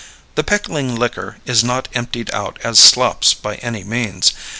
The 0.33 0.43
pickling 0.43 0.95
liquor 0.95 1.37
is 1.45 1.63
not 1.63 1.87
emptied 1.93 2.31
out 2.33 2.57
as 2.63 2.79
slops 2.79 3.35
by 3.35 3.57
any 3.57 3.83
means. 3.83 4.33